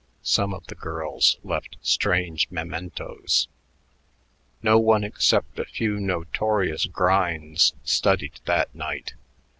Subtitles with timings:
[0.23, 3.47] Some of the girls left strange mementos....
[4.63, 9.13] No one except a few notorious grinds studied that night.